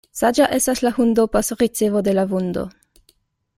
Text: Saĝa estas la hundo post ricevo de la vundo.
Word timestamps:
Saĝa 0.19 0.45
estas 0.55 0.81
la 0.85 0.91
hundo 0.95 1.27
post 1.37 1.55
ricevo 1.61 2.03
de 2.09 2.17
la 2.19 2.25
vundo. 2.35 2.67